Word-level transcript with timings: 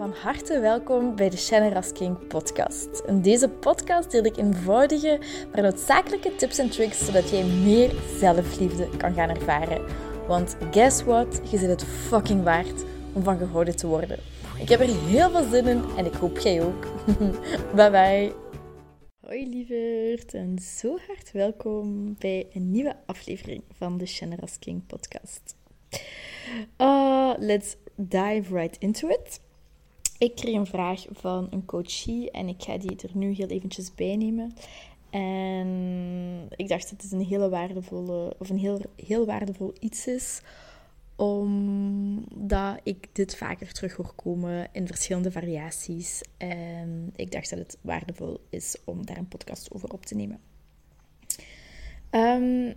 Van 0.00 0.12
harte 0.12 0.60
welkom 0.60 1.16
bij 1.16 1.30
de 1.30 1.36
Shannon 1.36 1.92
King 1.92 2.26
podcast. 2.26 3.02
In 3.06 3.22
deze 3.22 3.48
podcast 3.48 4.10
deel 4.10 4.24
ik 4.24 4.36
eenvoudige, 4.36 5.20
maar 5.52 5.62
noodzakelijke 5.62 6.36
tips 6.36 6.58
en 6.58 6.70
tricks 6.70 7.04
zodat 7.04 7.30
jij 7.30 7.44
meer 7.44 7.94
zelfliefde 8.18 8.96
kan 8.96 9.14
gaan 9.14 9.28
ervaren. 9.28 9.84
Want 10.26 10.56
guess 10.70 11.02
what? 11.02 11.40
Je 11.50 11.58
zit 11.58 11.68
het 11.68 11.84
fucking 11.84 12.42
waard 12.42 12.84
om 13.12 13.22
van 13.22 13.38
gehouden 13.38 13.76
te 13.76 13.86
worden. 13.86 14.18
Ik 14.58 14.68
heb 14.68 14.80
er 14.80 15.04
heel 15.06 15.30
veel 15.30 15.50
zin 15.50 15.66
in 15.66 15.84
en 15.96 16.06
ik 16.06 16.14
hoop 16.14 16.38
jij 16.38 16.62
ook. 16.62 16.86
bye 17.76 17.90
bye. 17.90 18.32
Hoi 19.26 19.48
lieverd 19.48 20.34
en 20.34 20.58
zo 20.58 20.98
hard 21.06 21.32
welkom 21.32 22.14
bij 22.18 22.46
een 22.52 22.70
nieuwe 22.70 22.96
aflevering 23.06 23.62
van 23.72 23.98
de 23.98 24.06
Shannon 24.06 24.48
King 24.58 24.86
podcast. 24.86 25.56
Uh, 26.78 27.32
let's 27.38 27.76
dive 27.96 28.54
right 28.54 28.76
into 28.78 29.08
it. 29.08 29.40
Ik 30.20 30.34
kreeg 30.34 30.54
een 30.54 30.66
vraag 30.66 31.04
van 31.10 31.46
een 31.50 31.64
coachie 31.64 32.30
en 32.30 32.48
ik 32.48 32.62
ga 32.62 32.78
die 32.78 32.96
er 32.96 33.10
nu 33.12 33.32
heel 33.32 33.46
eventjes 33.46 33.94
bij 33.94 34.16
nemen. 34.16 34.54
En 35.10 36.48
ik 36.56 36.68
dacht 36.68 36.90
dat 36.90 37.02
het 37.02 37.12
een 37.12 37.24
hele 37.24 37.48
waardevolle, 37.48 38.34
of 38.38 38.50
een 38.50 38.58
heel, 38.58 38.80
heel 39.06 39.26
waardevol 39.26 39.72
iets 39.78 40.06
is, 40.06 40.40
omdat 41.16 42.80
ik 42.82 43.08
dit 43.12 43.36
vaker 43.36 43.72
terug 43.72 43.94
hoor 43.96 44.12
komen 44.14 44.68
in 44.72 44.86
verschillende 44.86 45.32
variaties. 45.32 46.22
En 46.36 47.12
ik 47.16 47.30
dacht 47.32 47.50
dat 47.50 47.58
het 47.58 47.78
waardevol 47.80 48.40
is 48.50 48.76
om 48.84 49.06
daar 49.06 49.16
een 49.16 49.28
podcast 49.28 49.72
over 49.72 49.92
op 49.92 50.06
te 50.06 50.14
nemen. 50.14 50.40
Um, 52.10 52.74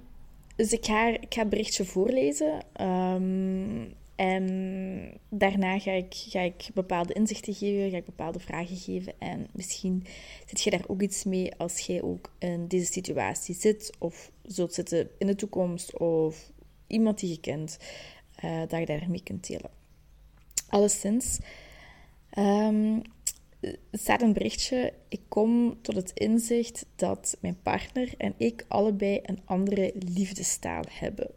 dus 0.55 0.73
ik 0.73 0.85
ga, 0.85 1.07
ik 1.07 1.33
ga 1.33 1.41
een 1.41 1.49
berichtje 1.49 1.85
voorlezen. 1.85 2.63
Um, 2.81 3.93
en 4.15 5.19
daarna 5.29 5.79
ga 5.79 5.91
ik, 5.91 6.13
ga 6.13 6.39
ik 6.39 6.69
bepaalde 6.73 7.13
inzichten 7.13 7.53
geven, 7.53 7.89
ga 7.89 7.97
ik 7.97 8.05
bepaalde 8.05 8.39
vragen 8.39 8.77
geven. 8.77 9.13
En 9.19 9.47
misschien 9.51 10.05
zit 10.45 10.61
je 10.61 10.69
daar 10.69 10.83
ook 10.87 11.01
iets 11.01 11.23
mee 11.23 11.55
als 11.55 11.79
jij 11.79 12.01
ook 12.01 12.31
in 12.39 12.67
deze 12.67 12.91
situatie 12.91 13.55
zit 13.55 13.91
of 13.99 14.31
zult 14.43 14.73
zitten 14.73 15.09
in 15.17 15.27
de 15.27 15.35
toekomst 15.35 15.97
of 15.97 16.51
iemand 16.87 17.19
die 17.19 17.29
je 17.29 17.39
kent, 17.39 17.77
uh, 18.43 18.59
dat 18.67 18.79
je 18.79 18.85
daarmee 18.85 19.23
kunt 19.23 19.47
delen. 19.47 19.69
Alleszins, 20.67 21.39
um, 22.37 23.01
staat 23.91 24.21
een 24.21 24.33
berichtje. 24.33 24.93
Ik 25.09 25.21
kom 25.27 25.81
tot 25.81 25.95
het 25.95 26.11
inzicht 26.13 26.85
dat 26.95 27.37
mijn 27.39 27.61
partner 27.61 28.13
en 28.17 28.33
ik 28.37 28.65
allebei 28.67 29.19
een 29.23 29.39
andere 29.45 29.91
liefdestaal 29.95 30.83
hebben. 30.89 31.31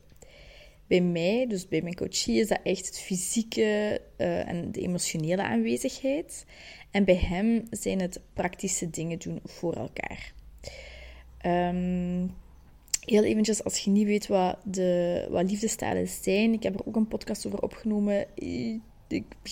Bij 0.87 1.01
mij, 1.01 1.47
dus 1.49 1.69
bij 1.69 1.83
mijn 1.83 1.95
coachie, 1.95 2.41
is 2.41 2.49
dat 2.49 2.61
echt 2.63 2.87
het 2.87 3.01
fysieke 3.01 4.01
uh, 4.19 4.49
en 4.49 4.73
de 4.73 4.81
emotionele 4.81 5.43
aanwezigheid. 5.43 6.45
En 6.91 7.05
bij 7.05 7.17
hem 7.17 7.67
zijn 7.71 8.01
het 8.01 8.21
praktische 8.33 8.91
dingen 8.91 9.19
doen 9.19 9.41
voor 9.45 9.75
elkaar. 9.75 10.33
Um, 11.47 12.35
heel 13.01 13.25
eventjes, 13.25 13.65
als 13.65 13.79
je 13.79 13.91
niet 13.91 14.07
weet 14.07 14.27
wat, 14.27 14.59
de, 14.65 15.27
wat 15.31 15.51
liefdestalen 15.51 16.09
zijn, 16.09 16.53
ik 16.53 16.63
heb 16.63 16.75
er 16.75 16.87
ook 16.87 16.97
een 16.97 17.09
podcast 17.09 17.47
over 17.47 17.63
opgenomen. 17.63 18.27
Je 18.35 18.81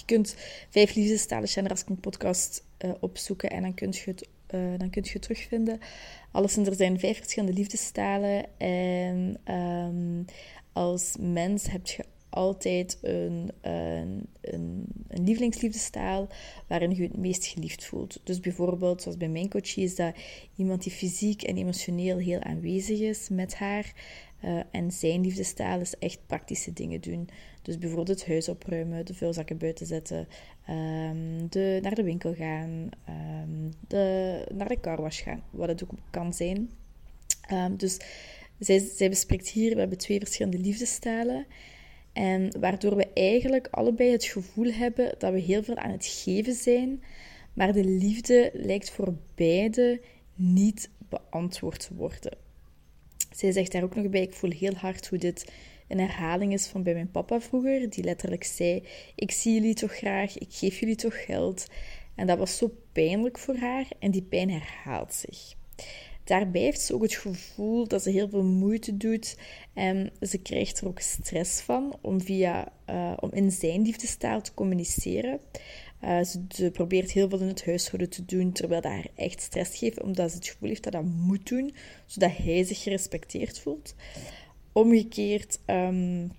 kunt 0.05 0.37
vijf 0.71 0.95
liefdestalen 0.95 1.49
Generasking 1.49 2.01
podcast 2.01 2.65
uh, 2.85 2.91
opzoeken 3.01 3.51
en 3.51 3.63
dan 3.63 3.75
kun 3.75 3.91
je 3.91 4.03
het 4.05 4.29
uh, 4.55 4.79
dan 4.79 4.91
kun 4.91 5.03
je 5.05 5.13
het 5.13 5.23
terugvinden. 5.23 5.79
Alleszins, 6.33 6.69
er 6.69 6.75
zijn 6.75 6.99
vijf 6.99 7.17
verschillende 7.17 7.55
liefdestalen. 7.55 8.45
En 8.59 9.41
um, 9.55 10.25
als 10.75 11.17
mens 11.19 11.71
heb 11.71 11.87
je 11.87 12.05
altijd 12.29 12.99
een, 13.03 13.51
een, 13.61 14.27
een, 14.41 14.85
een 15.09 15.25
lievelingsliefdestaal 15.25 16.29
waarin 16.67 16.95
je 16.95 17.03
het 17.03 17.17
meest 17.17 17.47
geliefd 17.47 17.85
voelt. 17.85 18.21
Dus 18.25 18.41
bijvoorbeeld, 18.41 19.03
zoals 19.03 19.17
bij 19.17 19.29
mijn 19.29 19.51
coachie, 19.51 19.85
is 19.85 19.95
dat 19.95 20.15
iemand 20.57 20.83
die 20.83 20.93
fysiek 20.93 21.43
en 21.43 21.57
emotioneel 21.57 22.19
heel 22.19 22.41
aanwezig 22.41 22.99
is 22.99 23.29
met 23.29 23.55
haar. 23.55 23.93
Uh, 24.45 24.61
en 24.71 24.93
zijn 24.93 25.21
liefdestaal 25.21 25.81
is 25.81 25.99
echt 25.99 26.19
praktische 26.27 26.73
dingen 26.73 27.01
doen. 27.01 27.29
Dus 27.63 27.79
bijvoorbeeld 27.79 28.21
het 28.21 28.27
huis 28.27 28.49
opruimen, 28.49 29.07
de 29.07 29.15
vuilzakken 29.15 29.59
buiten 29.59 29.87
zetten, 29.87 30.29
um, 30.71 31.49
de, 31.49 31.79
naar 31.83 31.95
de 31.95 32.03
winkel 32.03 32.35
gaan, 32.35 32.89
um, 33.09 33.73
de, 33.89 34.47
naar 34.55 34.69
de 34.69 34.81
carwash 34.81 35.23
gaan, 35.23 35.43
wat 35.51 35.69
het 35.69 35.85
ook 35.85 35.91
kan 36.11 36.33
zijn. 36.33 36.71
Um, 37.53 37.77
dus 37.77 37.99
zij, 38.59 39.09
bespreekt 39.09 39.49
hier, 39.49 39.73
we 39.75 39.81
hebben 39.81 39.99
twee 39.99 40.19
verschillende 40.19 40.59
liefdestalen. 40.59 41.47
En 42.13 42.61
waardoor 42.61 42.97
we 42.97 43.13
eigenlijk 43.15 43.69
allebei 43.71 44.11
het 44.11 44.25
gevoel 44.25 44.73
hebben 44.73 45.15
dat 45.19 45.33
we 45.33 45.41
heel 45.41 45.63
veel 45.63 45.77
aan 45.77 45.91
het 45.91 46.07
geven 46.07 46.55
zijn, 46.55 47.03
maar 47.53 47.73
de 47.73 47.85
liefde 47.85 48.51
lijkt 48.53 48.91
voor 48.91 49.15
beide 49.35 50.01
niet 50.35 50.91
beantwoord 51.09 51.87
te 51.87 51.95
worden. 51.95 52.37
Zij 53.35 53.53
zegt 53.53 53.73
daar 53.73 53.83
ook 53.83 53.95
nog 53.95 54.09
bij: 54.09 54.23
Ik 54.23 54.33
voel 54.33 54.51
heel 54.51 54.75
hard 54.75 55.09
hoe 55.09 55.19
dit 55.19 55.53
een 55.89 55.99
herhaling 55.99 56.53
is 56.53 56.67
van 56.67 56.83
bij 56.83 56.95
mijn 56.95 57.11
papa 57.11 57.41
vroeger, 57.41 57.91
die 57.91 58.05
letterlijk 58.05 58.45
zei: 58.45 58.83
Ik 59.15 59.31
zie 59.31 59.55
jullie 59.55 59.75
toch 59.75 59.97
graag, 59.97 60.39
ik 60.39 60.53
geef 60.53 60.81
jullie 60.81 60.97
toch 60.97 61.25
geld. 61.25 61.67
En 62.15 62.27
dat 62.27 62.39
was 62.39 62.57
zo 62.57 62.75
pijnlijk 62.93 63.39
voor 63.39 63.57
haar 63.57 63.87
en 63.99 64.11
die 64.11 64.23
pijn 64.23 64.51
herhaalt 64.51 65.15
zich. 65.15 65.55
Daarbij 66.25 66.61
heeft 66.61 66.81
ze 66.81 66.95
ook 66.95 67.03
het 67.03 67.15
gevoel 67.15 67.89
dat 67.89 68.03
ze 68.03 68.11
heel 68.11 68.29
veel 68.29 68.43
moeite 68.43 68.97
doet 68.97 69.37
en 69.73 70.11
ze 70.21 70.39
krijgt 70.39 70.81
er 70.81 70.87
ook 70.87 71.01
stress 71.01 71.61
van 71.61 71.97
om, 72.01 72.21
via, 72.21 72.73
uh, 72.91 73.13
om 73.21 73.31
in 73.33 73.51
zijn 73.51 73.83
liefdestaal 73.83 74.41
te 74.41 74.55
communiceren. 74.55 75.41
Uh, 76.05 76.23
ze, 76.23 76.71
probeert 76.73 77.11
heel 77.11 77.29
veel 77.29 77.41
in 77.41 77.49
het 77.49 77.65
huishouden 77.65 78.11
te 78.11 78.25
doen, 78.25 78.53
terwijl 78.53 78.81
dat 78.81 78.93
haar 78.93 79.07
echt 79.15 79.41
stress 79.41 79.79
geeft, 79.79 80.03
omdat 80.03 80.31
ze 80.31 80.37
het 80.37 80.49
gevoel 80.49 80.69
heeft 80.69 80.83
dat 80.83 80.93
dat 80.93 81.05
moet 81.05 81.49
doen, 81.49 81.75
zodat 82.07 82.37
hij 82.37 82.65
zich 82.65 82.83
gerespecteerd 82.83 83.59
voelt. 83.59 83.95
Omgekeerd 84.73 85.59
um, 85.67 86.33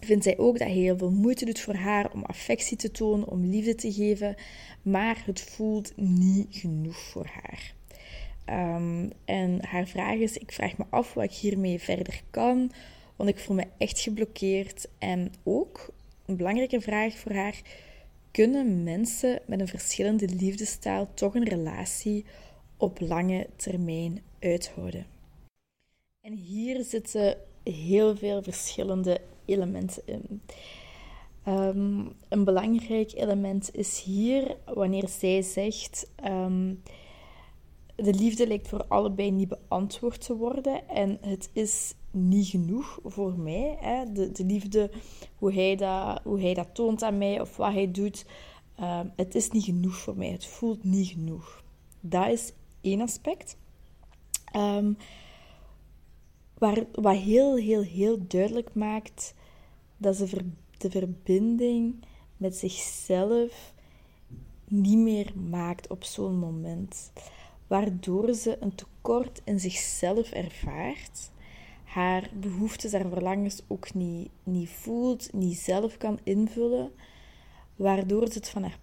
vindt 0.00 0.24
zij 0.24 0.38
ook 0.38 0.58
dat 0.58 0.68
hij 0.68 0.76
heel 0.76 0.98
veel 0.98 1.10
moeite 1.10 1.44
doet 1.44 1.60
voor 1.60 1.74
haar 1.74 2.12
om 2.12 2.24
affectie 2.24 2.76
te 2.76 2.90
tonen, 2.90 3.28
om 3.28 3.50
liefde 3.50 3.74
te 3.74 3.92
geven, 3.92 4.34
maar 4.82 5.22
het 5.26 5.40
voelt 5.40 5.92
niet 5.96 6.46
genoeg 6.50 6.96
voor 6.96 7.26
haar. 7.26 7.75
Um, 8.50 9.10
en 9.24 9.64
haar 9.64 9.86
vraag 9.86 10.18
is: 10.18 10.38
ik 10.38 10.52
vraag 10.52 10.78
me 10.78 10.84
af 10.90 11.14
wat 11.14 11.24
ik 11.24 11.32
hiermee 11.32 11.80
verder 11.80 12.22
kan, 12.30 12.70
want 13.16 13.30
ik 13.30 13.38
voel 13.38 13.56
me 13.56 13.66
echt 13.78 14.00
geblokkeerd. 14.00 14.88
En 14.98 15.32
ook 15.42 15.92
een 16.26 16.36
belangrijke 16.36 16.80
vraag 16.80 17.14
voor 17.14 17.32
haar: 17.32 17.60
kunnen 18.30 18.82
mensen 18.82 19.40
met 19.46 19.60
een 19.60 19.68
verschillende 19.68 20.28
liefdestaal 20.28 21.08
toch 21.14 21.34
een 21.34 21.48
relatie 21.48 22.24
op 22.76 23.00
lange 23.00 23.46
termijn 23.56 24.22
uithouden? 24.40 25.06
En 26.20 26.32
hier 26.32 26.84
zitten 26.84 27.36
heel 27.64 28.16
veel 28.16 28.42
verschillende 28.42 29.20
elementen 29.44 30.02
in. 30.04 30.42
Um, 31.48 32.12
een 32.28 32.44
belangrijk 32.44 33.12
element 33.12 33.76
is 33.76 34.02
hier 34.02 34.56
wanneer 34.64 35.08
zij 35.08 35.42
zegt. 35.42 36.10
Um, 36.24 36.82
de 37.96 38.14
liefde 38.14 38.46
lijkt 38.46 38.68
voor 38.68 38.84
allebei 38.88 39.30
niet 39.30 39.48
beantwoord 39.48 40.24
te 40.24 40.36
worden. 40.36 40.88
En 40.88 41.18
het 41.20 41.50
is 41.52 41.94
niet 42.10 42.46
genoeg 42.46 42.98
voor 43.04 43.38
mij. 43.38 43.76
Hè? 43.80 44.12
De, 44.12 44.32
de 44.32 44.44
liefde, 44.44 44.90
hoe 45.36 45.52
hij, 45.52 45.76
dat, 45.76 46.20
hoe 46.24 46.40
hij 46.40 46.54
dat 46.54 46.74
toont 46.74 47.02
aan 47.02 47.18
mij 47.18 47.40
of 47.40 47.56
wat 47.56 47.72
hij 47.72 47.90
doet. 47.90 48.26
Uh, 48.80 49.00
het 49.16 49.34
is 49.34 49.50
niet 49.50 49.64
genoeg 49.64 49.96
voor 49.96 50.16
mij. 50.16 50.30
Het 50.30 50.46
voelt 50.46 50.84
niet 50.84 51.08
genoeg. 51.08 51.64
Dat 52.00 52.26
is 52.28 52.52
één 52.80 53.00
aspect. 53.00 53.56
Um, 54.56 54.96
waar, 56.58 56.84
wat 56.92 57.16
heel, 57.16 57.56
heel, 57.56 57.82
heel 57.82 58.26
duidelijk 58.26 58.74
maakt 58.74 59.34
dat 59.96 60.16
ze 60.16 60.50
de 60.78 60.90
verbinding 60.90 62.04
met 62.36 62.56
zichzelf 62.56 63.74
niet 64.64 64.98
meer 64.98 65.32
maakt 65.50 65.88
op 65.88 66.04
zo'n 66.04 66.38
moment 66.38 67.10
waardoor 67.66 68.34
ze 68.34 68.56
een 68.60 68.74
tekort 68.74 69.40
in 69.44 69.60
zichzelf 69.60 70.30
ervaart, 70.30 71.30
haar 71.84 72.30
behoeftes, 72.40 72.92
haar 72.92 73.08
verlangens 73.08 73.62
ook 73.66 73.94
niet, 73.94 74.30
niet 74.42 74.68
voelt, 74.68 75.32
niet 75.32 75.58
zelf 75.58 75.96
kan 75.96 76.18
invullen, 76.22 76.90
waardoor 77.76 78.26
ze 78.26 78.38
het 78.38 78.48
van 78.48 78.62
haar 78.62 78.78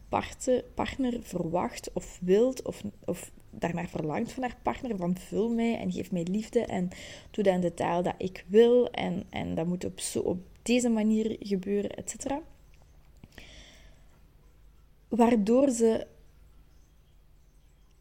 partner 0.73 1.19
verwacht 1.21 1.93
of 1.93 2.19
wilt 2.21 2.61
of, 2.61 2.83
of 3.05 3.31
daarnaar 3.49 3.87
verlangt 3.87 4.31
van 4.31 4.43
haar 4.43 4.57
partner, 4.61 4.97
van 4.97 5.17
vul 5.17 5.49
mij 5.49 5.77
en 5.77 5.91
geef 5.91 6.11
mij 6.11 6.23
liefde 6.23 6.65
en 6.65 6.89
doe 7.31 7.43
dat 7.43 7.53
in 7.53 7.61
de 7.61 7.73
taal 7.73 8.03
dat 8.03 8.15
ik 8.17 8.45
wil 8.47 8.91
en, 8.91 9.23
en 9.29 9.55
dat 9.55 9.65
moet 9.65 9.85
op, 9.85 9.99
zo, 9.99 10.19
op 10.19 10.37
deze 10.61 10.89
manier 10.89 11.35
gebeuren, 11.39 11.91
etc. 11.91 12.15
Waardoor 15.07 15.69
ze 15.69 16.07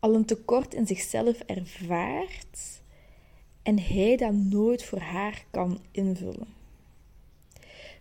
al 0.03 0.15
een 0.15 0.25
tekort 0.25 0.75
in 0.75 0.87
zichzelf 0.87 1.41
ervaart 1.41 2.81
en 3.63 3.79
hij 3.79 4.17
dat 4.17 4.33
nooit 4.33 4.85
voor 4.85 4.99
haar 4.99 5.45
kan 5.51 5.81
invullen. 5.91 6.55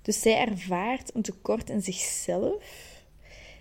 Dus 0.02 0.22
zij 0.22 0.48
ervaart 0.48 1.16
een 1.16 1.22
tekort 1.22 1.70
in 1.70 1.82
zichzelf. 1.82 2.64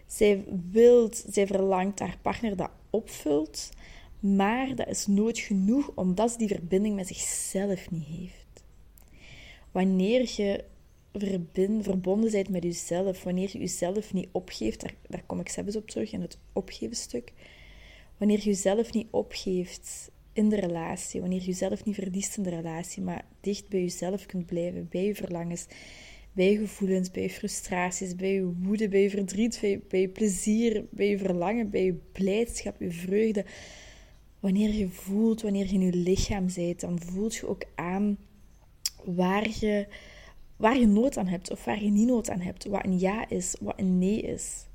Zij 0.07 0.45
wilt, 0.71 1.25
zij 1.31 1.47
verlangt 1.47 1.99
haar 1.99 2.17
partner 2.23 2.57
dat 2.57 2.71
opvult, 2.91 3.71
maar 4.21 4.75
dat 4.75 4.89
is 4.89 5.07
nooit 5.07 5.39
genoeg 5.39 5.93
omdat 5.95 6.31
ze 6.31 6.39
die 6.39 6.49
verbinding 6.49 6.95
met 6.95 7.07
zichzelf 7.07 7.91
niet 7.91 8.07
heeft. 8.07 8.65
Wanneer 9.71 10.33
je 10.37 10.65
verbonden 11.83 12.31
bent 12.31 12.49
met 12.49 12.63
jezelf, 12.63 13.23
wanneer 13.23 13.49
je 13.53 13.59
jezelf 13.59 14.13
niet 14.13 14.29
opgeeft, 14.33 14.81
daar, 14.81 14.95
daar 15.09 15.23
kom 15.27 15.41
ik 15.41 15.49
zelfs 15.49 15.77
op 15.77 15.89
terug 15.89 16.13
in 16.13 16.21
het 16.21 16.39
opgeven 16.53 16.97
stuk. 16.97 17.33
Wanneer 18.21 18.39
je 18.39 18.45
jezelf 18.45 18.93
niet 18.93 19.07
opgeeft 19.11 20.11
in 20.33 20.49
de 20.49 20.57
relatie, 20.57 21.21
wanneer 21.21 21.39
je 21.39 21.47
jezelf 21.47 21.85
niet 21.85 21.95
verliest 21.95 22.37
in 22.37 22.43
de 22.43 22.51
relatie, 22.51 23.03
maar 23.03 23.25
dicht 23.41 23.69
bij 23.69 23.81
jezelf 23.81 24.27
kunt 24.27 24.47
blijven, 24.47 24.89
bij 24.91 25.05
je 25.05 25.15
verlangens, 25.15 25.67
bij 26.33 26.53
je 26.53 26.59
gevoelens, 26.59 27.11
bij 27.11 27.23
je 27.23 27.31
frustraties, 27.31 28.17
bij 28.17 28.33
je 28.33 28.53
woede, 28.63 28.89
bij 28.89 29.03
je 29.03 29.11
verdriet, 29.11 29.61
bij, 29.89 30.01
je 30.01 30.09
plezier, 30.09 30.85
bij 30.91 31.09
je 31.09 31.19
verlangen, 31.19 31.71
bij 31.71 31.85
je 31.85 31.95
blijdschap, 32.13 32.81
je 32.81 32.91
vreugde. 32.91 33.45
Wanneer 34.41 34.75
je 34.75 34.89
voelt, 34.89 35.43
wanneer 35.43 35.67
je 35.67 35.73
in 35.73 35.81
je 35.81 35.93
lichaam 35.93 36.47
bent, 36.55 36.81
dan 36.81 37.01
voelt 37.01 37.35
je 37.35 37.49
ook 37.49 37.65
aan 37.75 38.19
waar 39.05 39.49
je, 39.61 39.87
waar 40.57 40.79
je 40.79 40.87
nood 40.87 41.17
aan 41.17 41.27
hebt 41.27 41.51
of 41.51 41.65
waar 41.65 41.83
je 41.83 41.91
niet 41.91 42.09
nood 42.09 42.31
aan 42.31 42.41
hebt. 42.41 42.65
Wat 42.65 42.85
een 42.85 42.99
ja 42.99 43.29
is, 43.29 43.57
wat 43.61 43.79
een 43.79 43.99
nee 43.99 44.21
is. 44.21 44.67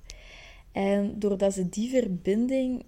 En 0.71 1.19
doordat 1.19 1.53
ze 1.53 1.69
die 1.69 1.89
verbinding 1.89 2.83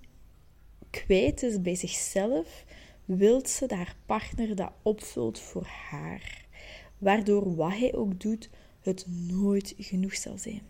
kwijt 0.90 1.44
is 1.44 1.62
bij 1.62 1.76
zichzelf, 1.76 2.66
wil 3.06 3.48
ze 3.48 3.66
haar 3.68 3.96
partner 4.06 4.56
dat 4.56 4.72
opvult 4.82 5.40
voor 5.40 5.68
haar. 5.90 6.46
Waardoor 6.98 7.56
wat 7.56 7.78
hij 7.78 7.94
ook 7.94 8.20
doet, 8.20 8.50
het 8.82 9.06
nooit 9.08 9.74
genoeg 9.78 10.16
zal 10.16 10.38
zijn. 10.38 10.62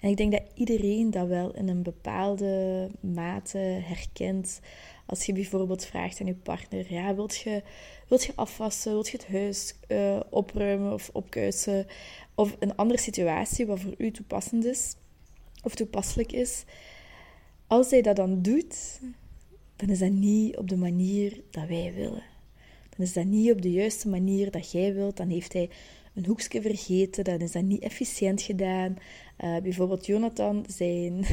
En 0.00 0.10
ik 0.10 0.16
denk 0.16 0.32
dat 0.32 0.42
iedereen 0.54 1.10
dat 1.10 1.26
wel 1.26 1.54
in 1.54 1.68
een 1.68 1.82
bepaalde 1.82 2.88
mate 3.00 3.58
herkent. 3.58 4.60
Als 5.06 5.26
je 5.26 5.32
bijvoorbeeld 5.32 5.84
vraagt 5.84 6.20
aan 6.20 6.26
je 6.26 6.34
partner: 6.34 6.92
ja, 6.92 7.14
wilt 7.14 7.36
je, 7.36 7.62
wilt 8.08 8.24
je 8.24 8.32
afwassen? 8.34 8.92
Wilt 8.92 9.08
je 9.08 9.16
het 9.16 9.28
huis 9.28 9.74
uh, 9.88 10.20
opruimen 10.30 10.92
of 10.92 11.10
opkuisen? 11.12 11.86
Of 12.34 12.56
een 12.58 12.76
andere 12.76 13.00
situatie 13.00 13.66
wat 13.66 13.80
voor 13.80 13.94
u 13.98 14.10
toepassend 14.10 14.64
is 14.64 14.96
of 15.62 15.74
toepasselijk 15.74 16.32
is. 16.32 16.64
Als 17.66 17.90
hij 17.90 18.02
dat 18.02 18.16
dan 18.16 18.42
doet, 18.42 19.00
dan 19.80 19.88
is 19.88 19.98
dat 19.98 20.10
niet 20.10 20.56
op 20.56 20.68
de 20.68 20.76
manier 20.76 21.40
dat 21.50 21.68
wij 21.68 21.92
willen. 21.94 22.22
Dan 22.96 23.06
is 23.06 23.12
dat 23.12 23.24
niet 23.24 23.52
op 23.52 23.62
de 23.62 23.70
juiste 23.70 24.08
manier 24.08 24.50
dat 24.50 24.70
jij 24.70 24.94
wilt. 24.94 25.16
Dan 25.16 25.28
heeft 25.28 25.52
hij 25.52 25.70
een 26.14 26.26
hoekje 26.26 26.62
vergeten, 26.62 27.24
dan 27.24 27.38
is 27.38 27.52
dat 27.52 27.62
niet 27.62 27.82
efficiënt 27.82 28.42
gedaan. 28.42 28.96
Uh, 29.44 29.56
bijvoorbeeld 29.56 30.06
Jonathan, 30.06 30.64
zijn, 30.68 31.24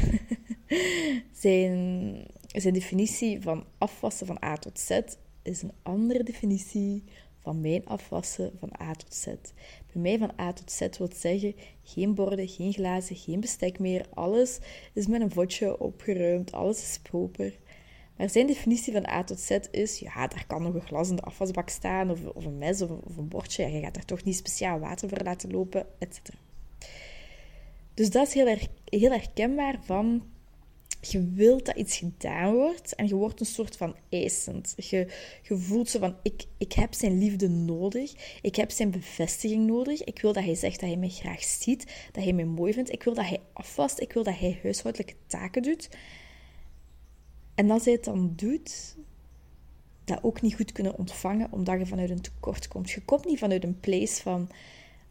zijn, 1.43 2.25
zijn 2.47 2.73
definitie 2.73 3.41
van 3.41 3.65
afwassen 3.77 4.27
van 4.27 4.43
A 4.43 4.57
tot 4.57 4.79
Z 4.79 4.99
is 5.41 5.61
een 5.61 5.73
andere 5.83 6.23
definitie 6.23 7.03
van 7.41 7.61
mijn 7.61 7.85
afwassen 7.85 8.51
van 8.59 8.71
A 8.81 8.93
tot 8.93 9.13
Z. 9.13 9.25
Bij 9.25 10.01
mij 10.01 10.17
van 10.17 10.31
A 10.39 10.53
tot 10.53 10.71
Z 10.71 10.87
wil 10.97 11.09
zeggen 11.15 11.55
geen 11.83 12.13
borden, 12.13 12.47
geen 12.47 12.73
glazen, 12.73 13.15
geen 13.15 13.39
bestek 13.39 13.79
meer. 13.79 14.05
Alles 14.13 14.59
is 14.93 15.07
met 15.07 15.21
een 15.21 15.31
vodje 15.31 15.79
opgeruimd, 15.79 16.51
alles 16.51 16.81
is 16.81 16.99
proper. 17.01 17.53
Maar 18.17 18.29
zijn 18.29 18.47
definitie 18.47 18.93
van 18.93 19.07
A 19.07 19.23
tot 19.23 19.39
Z 19.39 19.57
is, 19.71 19.99
ja, 19.99 20.27
daar 20.27 20.45
kan 20.47 20.63
nog 20.63 20.73
een 20.73 20.81
glas 20.81 21.09
in 21.09 21.15
de 21.15 21.21
afwasbak 21.21 21.69
staan, 21.69 22.11
of, 22.11 22.25
of 22.25 22.45
een 22.45 22.57
mes 22.57 22.81
of, 22.81 22.89
een 23.17 23.27
bordje. 23.27 23.63
Ja, 23.63 23.69
je 23.69 23.81
gaat 23.81 23.93
daar 23.93 24.05
toch 24.05 24.23
niet 24.23 24.35
speciaal 24.35 24.79
water 24.79 25.09
voor 25.09 25.23
laten 25.23 25.51
lopen, 25.51 25.85
etc. 25.99 26.19
Dus 27.93 28.09
dat 28.09 28.27
is 28.27 28.33
heel, 28.33 28.47
erg, 28.47 28.67
heel 28.85 29.11
herkenbaar 29.11 29.79
van, 29.83 30.23
je 31.01 31.29
wilt 31.33 31.65
dat 31.65 31.75
iets 31.75 31.97
gedaan 31.97 32.53
wordt 32.53 32.95
en 32.95 33.07
je 33.07 33.15
wordt 33.15 33.39
een 33.39 33.45
soort 33.45 33.77
van 33.77 33.95
eisend. 34.09 34.73
Je, 34.77 35.07
je 35.41 35.57
voelt 35.57 35.89
zo 35.89 35.99
van, 35.99 36.15
ik, 36.21 36.43
ik 36.57 36.73
heb 36.73 36.93
zijn 36.93 37.17
liefde 37.17 37.49
nodig, 37.49 38.39
ik 38.41 38.55
heb 38.55 38.71
zijn 38.71 38.91
bevestiging 38.91 39.67
nodig, 39.67 40.03
ik 40.03 40.21
wil 40.21 40.33
dat 40.33 40.43
hij 40.43 40.55
zegt 40.55 40.79
dat 40.79 40.89
hij 40.89 40.97
mij 40.97 41.09
graag 41.09 41.43
ziet, 41.43 42.09
dat 42.11 42.23
hij 42.23 42.33
mij 42.33 42.45
mooi 42.45 42.73
vindt, 42.73 42.91
ik 42.91 43.03
wil 43.03 43.13
dat 43.13 43.25
hij 43.25 43.39
afwast, 43.53 43.99
ik 43.99 44.13
wil 44.13 44.23
dat 44.23 44.39
hij 44.39 44.59
huishoudelijke 44.63 45.15
taken 45.27 45.61
doet. 45.61 45.89
En 47.57 47.71
als 47.71 47.85
hij 47.85 47.93
het 47.93 48.03
dan 48.03 48.33
doet, 48.35 48.95
dat 50.03 50.23
ook 50.23 50.41
niet 50.41 50.55
goed 50.55 50.71
kunnen 50.71 50.97
ontvangen, 50.97 51.51
omdat 51.51 51.79
je 51.79 51.85
vanuit 51.85 52.09
een 52.09 52.21
tekort 52.21 52.67
komt. 52.67 52.89
Je 52.89 53.05
komt 53.05 53.25
niet 53.25 53.39
vanuit 53.39 53.63
een 53.63 53.79
place 53.79 54.21
van, 54.21 54.49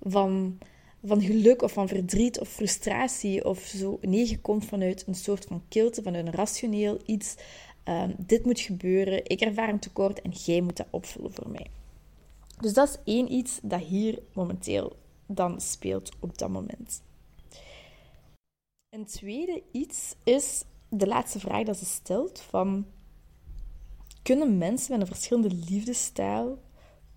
van, 0.00 0.58
van 1.04 1.22
geluk 1.22 1.62
of 1.62 1.72
van 1.72 1.88
verdriet 1.88 2.40
of 2.40 2.48
frustratie 2.48 3.44
of 3.44 3.58
zo. 3.58 3.98
Nee, 4.00 4.28
je 4.28 4.40
komt 4.40 4.64
vanuit 4.64 5.04
een 5.06 5.14
soort 5.14 5.44
van 5.44 5.62
kilte, 5.68 6.02
vanuit 6.02 6.26
een 6.26 6.32
rationeel 6.32 7.00
iets. 7.06 7.34
Um, 7.84 8.14
dit 8.18 8.44
moet 8.44 8.60
gebeuren, 8.60 9.24
ik 9.24 9.40
ervaar 9.40 9.68
een 9.68 9.78
tekort 9.78 10.22
en 10.22 10.30
jij 10.30 10.60
moet 10.60 10.76
dat 10.76 10.86
opvullen 10.90 11.32
voor 11.32 11.50
mij. 11.50 11.66
Dus 12.60 12.72
dat 12.72 12.88
is 12.88 13.14
één 13.14 13.32
iets 13.32 13.58
dat 13.62 13.80
hier 13.80 14.22
momenteel 14.32 14.96
dan 15.26 15.60
speelt 15.60 16.10
op 16.20 16.38
dat 16.38 16.48
moment. 16.48 17.02
Een 18.88 19.04
tweede 19.04 19.62
iets 19.72 20.14
is 20.24 20.64
de 20.88 21.06
laatste 21.06 21.38
vraag 21.38 21.64
dat 21.64 21.76
ze 21.76 21.84
stelt 21.84 22.40
van... 22.40 22.86
Kunnen 24.22 24.58
mensen 24.58 24.92
met 24.92 25.00
een 25.00 25.14
verschillende 25.14 25.54
liefdesstijl 25.54 26.58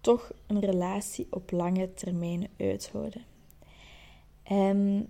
toch 0.02 0.32
een 0.48 0.60
relatie 0.60 1.28
op 1.30 1.52
lange 1.52 1.94
termijn 1.94 2.50
uithouden? 2.58 3.26
En 4.44 5.10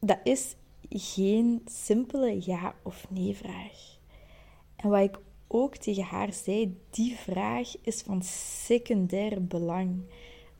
dat 0.00 0.18
is 0.24 0.54
geen 0.88 1.62
simpele 1.64 2.40
ja 2.44 2.74
of 2.82 3.06
nee 3.10 3.36
vraag. 3.36 3.98
En 4.76 4.88
wat 4.88 5.02
ik 5.02 5.18
ook 5.46 5.76
tegen 5.76 6.02
haar 6.02 6.32
zei, 6.32 6.80
die 6.90 7.16
vraag 7.16 7.80
is 7.82 8.02
van 8.02 8.22
secundair 8.22 9.46
belang. 9.46 10.00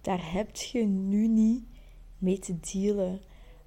Daar 0.01 0.33
heb 0.33 0.57
je 0.57 0.85
nu 0.85 1.27
niet 1.27 1.65
mee 2.19 2.39
te 2.39 2.61
dealen 2.61 3.21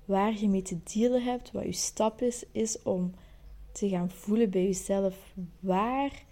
waar 0.06 0.39
je 0.39 0.50
mee 0.50 0.62
te 0.62 0.77
dealen 0.83 1.24
hebt, 1.24 1.51
wat 1.51 1.63
je 1.63 1.71
stap 1.71 2.21
is, 2.21 2.44
is 2.51 2.81
om 2.81 3.13
te 3.71 3.89
gaan 3.89 4.09
voelen 4.09 4.50
bij 4.50 4.63
jezelf. 4.63 5.33
Waar 5.59 6.24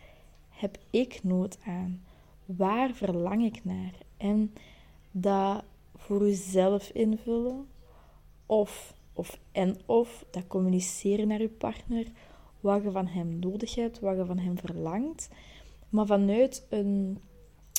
heb 0.50 0.78
ik 0.90 1.20
nood 1.24 1.58
aan? 1.66 2.04
Waar 2.46 2.94
verlang 2.94 3.46
ik 3.46 3.66
naar? 3.66 3.94
En 4.18 4.54
dat 5.12 5.64
voor 5.96 6.28
jezelf 6.28 6.90
invullen. 6.90 7.68
Of, 8.46 8.94
of 9.14 9.40
en 9.52 9.78
of, 9.86 10.26
dat 10.32 10.48
communiceren 10.48 11.28
naar 11.28 11.42
je 11.42 11.50
partner. 11.50 12.06
Wat 12.60 12.84
je 12.84 12.92
van 12.92 13.08
hem 13.08 13.40
nodig 13.40 13.76
hebt, 13.76 14.00
wat 14.00 14.18
je 14.18 14.26
van 14.26 14.40
hem 14.40 14.58
verlangt. 14.58 15.30
Maar 15.90 16.06
vanuit 16.06 16.66
een, 16.70 17.20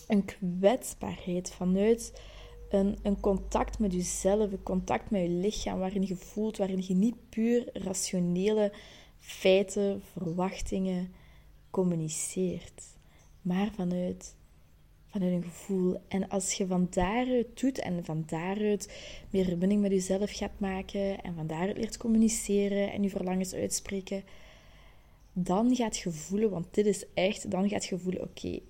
een 0.08 0.24
kwetsbaarheid, 0.24 1.52
vanuit 1.52 2.22
een, 2.70 2.98
een 3.02 3.20
contact 3.20 3.78
met 3.78 3.92
jezelf, 3.92 4.52
een 4.52 4.62
contact 4.62 5.10
met 5.10 5.22
je 5.22 5.28
lichaam, 5.28 5.78
waarin 5.78 6.06
je 6.06 6.16
voelt, 6.16 6.56
waarin 6.56 6.84
je 6.86 6.94
niet 6.94 7.28
puur 7.28 7.68
rationele 7.72 8.72
feiten, 9.18 10.02
verwachtingen 10.12 11.12
communiceert, 11.70 12.82
maar 13.42 13.70
vanuit, 13.74 14.34
vanuit 15.06 15.32
een 15.32 15.42
gevoel. 15.42 15.96
En 16.08 16.28
als 16.28 16.52
je 16.52 16.66
van 16.66 16.86
daaruit 16.90 17.60
doet 17.60 17.78
en 17.78 18.04
van 18.04 18.22
daaruit 18.26 18.98
meer 19.30 19.44
verbinding 19.44 19.80
met 19.80 19.90
jezelf 19.90 20.30
gaat 20.32 20.58
maken 20.60 21.22
en 21.22 21.34
van 21.34 21.46
daaruit 21.46 21.76
leert 21.76 21.96
communiceren 21.96 22.92
en 22.92 23.02
je 23.02 23.10
verlangens 23.10 23.54
uitspreken, 23.54 24.22
dan 25.32 25.76
gaat 25.76 25.98
je 25.98 26.10
voelen, 26.10 26.50
want 26.50 26.74
dit 26.74 26.86
is 26.86 27.04
echt, 27.14 27.50
dan 27.50 27.68
gaat 27.68 27.84
je 27.84 27.98
voelen, 27.98 28.22
oké, 28.22 28.60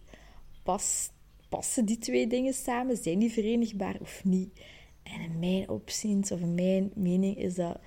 past 0.63 1.13
passen 1.51 1.85
die 1.85 1.99
twee 1.99 2.27
dingen 2.27 2.55
samen? 2.55 2.97
Zijn 2.97 3.19
die 3.19 3.33
verenigbaar 3.33 3.97
of 4.01 4.25
niet? 4.25 4.61
En 5.03 5.21
in 5.21 5.39
mijn 5.39 5.69
opziens 5.69 6.33
of 6.33 6.41
in 6.41 6.55
mijn 6.55 6.91
mening 6.95 7.37
is 7.37 7.55
dat 7.55 7.79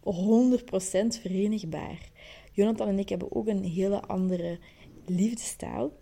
100% 0.00 1.20
verenigbaar. 1.20 2.10
Jonathan 2.52 2.88
en 2.88 2.98
ik 2.98 3.08
hebben 3.08 3.34
ook 3.34 3.46
een 3.46 3.64
hele 3.64 4.00
andere 4.00 4.58
liefdestijl. 5.06 5.98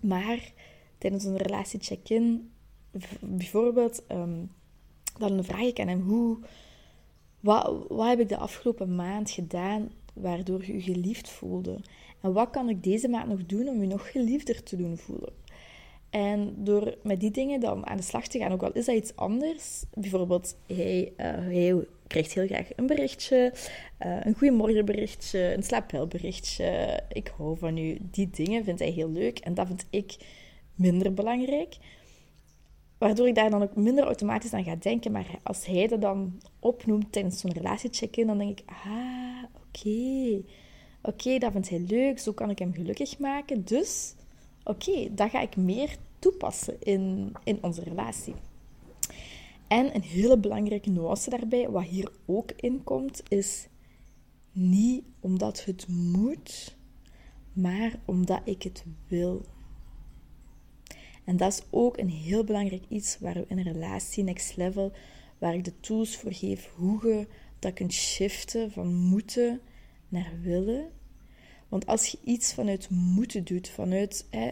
Maar 0.00 0.52
tijdens 0.98 1.24
een 1.24 1.36
relatie 1.36 1.80
check-in, 1.80 2.50
bijvoorbeeld, 3.20 4.02
um, 4.12 4.50
dan 5.18 5.44
vraag 5.44 5.60
ik 5.60 5.80
aan 5.80 5.88
hem 5.88 6.00
hoe, 6.00 6.38
wat, 7.40 7.86
wat 7.88 8.08
heb 8.08 8.20
ik 8.20 8.28
de 8.28 8.36
afgelopen 8.36 8.94
maand 8.94 9.30
gedaan 9.30 9.90
waardoor 10.14 10.66
je 10.66 10.72
je 10.72 10.80
geliefd 10.80 11.28
voelde? 11.28 11.80
En 12.20 12.32
wat 12.32 12.50
kan 12.50 12.68
ik 12.68 12.82
deze 12.82 13.08
maand 13.08 13.28
nog 13.28 13.46
doen 13.46 13.68
om 13.68 13.80
je 13.80 13.86
nog 13.86 14.10
geliefder 14.10 14.62
te 14.62 14.76
doen 14.76 14.96
voelen? 14.96 15.32
En 16.14 16.54
door 16.56 16.94
met 17.02 17.20
die 17.20 17.30
dingen 17.30 17.60
dan 17.60 17.86
aan 17.86 17.96
de 17.96 18.02
slag 18.02 18.26
te 18.26 18.38
gaan, 18.38 18.52
ook 18.52 18.62
al 18.62 18.72
is 18.72 18.84
dat 18.84 18.94
iets 18.94 19.16
anders. 19.16 19.84
Bijvoorbeeld, 19.94 20.56
hij, 20.66 21.12
hij 21.16 21.86
krijgt 22.06 22.34
heel 22.34 22.46
graag 22.46 22.68
een 22.76 22.86
berichtje, 22.86 23.52
uh, 24.06 24.16
een 24.20 24.34
goeiemorgenberichtje, 24.34 25.54
een 25.54 25.62
slaapwelberichtje. 25.62 27.00
Ik 27.08 27.32
hou 27.36 27.58
van 27.58 27.76
u. 27.76 27.98
Die 28.00 28.30
dingen 28.30 28.64
vindt 28.64 28.80
hij 28.80 28.90
heel 28.90 29.10
leuk 29.10 29.38
en 29.38 29.54
dat 29.54 29.66
vind 29.66 29.86
ik 29.90 30.16
minder 30.74 31.14
belangrijk. 31.14 31.76
Waardoor 32.98 33.28
ik 33.28 33.34
daar 33.34 33.50
dan 33.50 33.62
ook 33.62 33.76
minder 33.76 34.04
automatisch 34.04 34.52
aan 34.52 34.64
ga 34.64 34.76
denken. 34.76 35.12
Maar 35.12 35.26
als 35.42 35.66
hij 35.66 35.86
dat 35.86 36.00
dan 36.00 36.40
opnoemt 36.60 37.12
tijdens 37.12 37.40
zo'n 37.40 37.52
relatiecheck-in, 37.52 38.26
dan 38.26 38.38
denk 38.38 38.60
ik, 38.60 38.66
ah, 38.66 39.42
oké. 39.66 40.42
Oké, 41.02 41.38
dat 41.38 41.52
vindt 41.52 41.68
hij 41.68 41.84
leuk, 41.88 42.18
zo 42.18 42.32
kan 42.32 42.50
ik 42.50 42.58
hem 42.58 42.72
gelukkig 42.72 43.18
maken. 43.18 43.64
Dus, 43.64 44.14
oké, 44.64 45.14
dat 45.14 45.30
ga 45.30 45.40
ik 45.40 45.56
meer 45.56 45.96
toepassen 46.24 46.80
in, 46.80 47.32
in 47.44 47.58
onze 47.62 47.82
relatie. 47.82 48.34
En 49.68 49.94
een 49.94 50.02
hele 50.02 50.38
belangrijke 50.38 50.90
nuance 50.90 51.30
daarbij, 51.30 51.70
wat 51.70 51.84
hier 51.84 52.12
ook 52.26 52.50
in 52.56 52.84
komt, 52.84 53.22
is 53.28 53.68
niet 54.52 55.04
omdat 55.20 55.64
het 55.64 55.88
moet, 55.88 56.76
maar 57.52 57.98
omdat 58.04 58.40
ik 58.44 58.62
het 58.62 58.84
wil. 59.08 59.44
En 61.24 61.36
dat 61.36 61.52
is 61.52 61.62
ook 61.70 61.98
een 61.98 62.10
heel 62.10 62.44
belangrijk 62.44 62.84
iets 62.88 63.18
waar 63.18 63.34
we 63.34 63.44
in 63.48 63.58
een 63.58 63.72
relatie, 63.72 64.24
next 64.24 64.56
level, 64.56 64.92
waar 65.38 65.54
ik 65.54 65.64
de 65.64 65.80
tools 65.80 66.16
voor 66.16 66.32
geef, 66.32 66.70
hoe 66.74 67.08
je 67.08 67.26
dat 67.58 67.72
kunt 67.72 67.92
shiften 67.92 68.70
van 68.70 68.94
moeten 68.94 69.60
naar 70.08 70.32
willen. 70.42 70.90
Want 71.68 71.86
als 71.86 72.06
je 72.06 72.18
iets 72.24 72.54
vanuit 72.54 72.90
moeten 72.90 73.44
doet, 73.44 73.68
vanuit, 73.68 74.26
hè, 74.30 74.50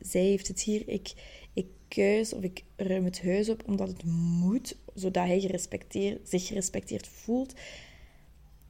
zij 0.00 0.22
heeft 0.22 0.48
het 0.48 0.62
hier, 0.62 0.88
ik, 0.88 1.12
ik 1.52 1.66
kuis 1.88 2.32
of 2.32 2.42
ik 2.42 2.64
ruim 2.76 3.04
het 3.04 3.22
huis 3.22 3.48
op 3.48 3.62
omdat 3.66 3.88
het 3.88 4.04
moet, 4.04 4.76
zodat 4.94 5.26
hij 5.26 5.40
gerespecteerd, 5.40 6.28
zich 6.28 6.46
gerespecteerd 6.46 7.08
voelt. 7.08 7.54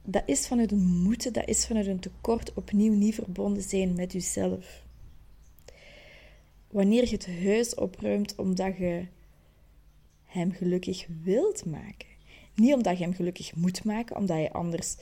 Dat 0.03 0.23
is 0.25 0.47
vanuit 0.47 0.71
een 0.71 1.01
moeten, 1.01 1.33
dat 1.33 1.47
is 1.47 1.65
vanuit 1.65 1.87
een 1.87 1.99
tekort 1.99 2.53
opnieuw 2.53 2.93
niet 2.93 3.15
verbonden 3.15 3.63
zijn 3.63 3.93
met 3.93 4.11
jezelf. 4.11 4.83
Wanneer 6.67 7.03
je 7.03 7.15
het 7.15 7.27
huis 7.43 7.75
opruimt 7.75 8.35
omdat 8.35 8.77
je 8.77 9.05
hem 10.25 10.51
gelukkig 10.51 11.07
wilt 11.23 11.65
maken. 11.65 12.09
Niet 12.55 12.73
omdat 12.73 12.97
je 12.97 13.03
hem 13.03 13.13
gelukkig 13.13 13.55
moet 13.55 13.83
maken, 13.83 14.15
omdat 14.15 14.37
je 14.37 14.53
anders 14.53 14.95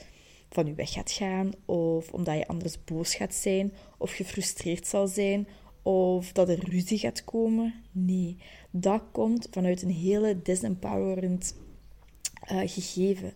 van 0.48 0.66
je 0.66 0.74
weg 0.74 0.92
gaat 0.92 1.10
gaan, 1.10 1.50
of 1.64 2.12
omdat 2.12 2.36
je 2.36 2.46
anders 2.46 2.84
boos 2.84 3.14
gaat 3.14 3.34
zijn, 3.34 3.72
of 3.98 4.12
gefrustreerd 4.12 4.86
zal 4.86 5.06
zijn, 5.06 5.48
of 5.82 6.32
dat 6.32 6.48
er 6.48 6.70
ruzie 6.70 6.98
gaat 6.98 7.24
komen. 7.24 7.74
Nee, 7.92 8.36
dat 8.70 9.02
komt 9.12 9.48
vanuit 9.50 9.82
een 9.82 9.90
hele 9.90 10.42
disempowerend 10.42 11.54
uh, 12.52 12.60
gegeven. 12.64 13.32